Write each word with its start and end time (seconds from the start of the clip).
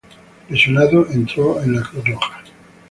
Lesionado, 0.49 1.05
entró 1.11 1.59
a 1.59 1.67
la 1.67 1.83
Cruz 1.83 2.03
Roja. 2.03 2.43